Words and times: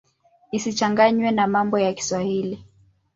Isichanganywe 0.51 1.29
na 1.31 1.45
mambo 1.47 1.79
ya 1.79 1.93
Kiswahili. 1.93 2.65